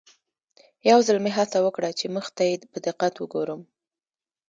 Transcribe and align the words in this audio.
یو 0.89 0.99
ځل 1.07 1.17
مې 1.23 1.31
هڅه 1.37 1.57
وکړه 1.65 1.89
چې 1.99 2.05
مخ 2.15 2.25
ته 2.35 2.43
یې 2.49 2.55
په 2.71 2.77
دقت 2.87 3.13
وګورم. 3.17 3.61